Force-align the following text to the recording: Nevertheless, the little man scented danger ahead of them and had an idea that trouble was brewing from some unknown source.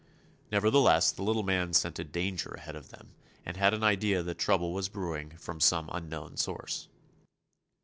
Nevertheless, 0.51 1.11
the 1.11 1.21
little 1.21 1.43
man 1.43 1.73
scented 1.73 2.11
danger 2.11 2.55
ahead 2.55 2.75
of 2.75 2.89
them 2.89 3.13
and 3.45 3.55
had 3.55 3.71
an 3.75 3.83
idea 3.83 4.23
that 4.23 4.39
trouble 4.39 4.73
was 4.73 4.89
brewing 4.89 5.37
from 5.37 5.59
some 5.59 5.91
unknown 5.93 6.37
source. 6.37 6.87